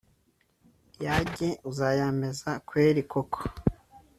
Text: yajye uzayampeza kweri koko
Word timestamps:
yajye 1.05 1.49
uzayampeza 1.69 2.49
kweri 2.67 3.01
koko 3.11 3.39